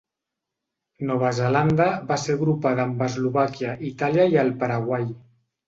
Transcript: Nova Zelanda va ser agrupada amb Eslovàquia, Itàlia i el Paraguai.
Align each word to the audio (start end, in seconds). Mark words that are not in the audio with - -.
Nova 1.09 1.29
Zelanda 1.39 1.85
va 2.13 2.17
ser 2.23 2.37
agrupada 2.39 2.87
amb 2.87 3.05
Eslovàquia, 3.11 3.77
Itàlia 3.93 4.29
i 4.35 4.43
el 4.47 4.53
Paraguai. 4.65 5.11